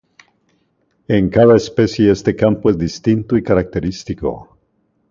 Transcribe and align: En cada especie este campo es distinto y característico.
En 1.17 1.29
cada 1.29 1.55
especie 1.57 2.09
este 2.11 2.35
campo 2.35 2.71
es 2.71 2.77
distinto 2.79 3.37
y 3.37 3.43
característico. 3.43 4.57